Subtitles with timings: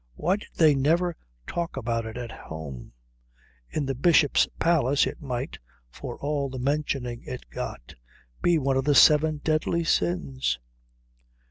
[0.15, 1.15] Why did they never
[1.45, 2.91] talk about it at home?
[3.69, 5.59] In the Bishop's Palace it might,
[5.91, 7.93] for all the mentioning it got,
[8.41, 10.57] be one of the seven deadly sins.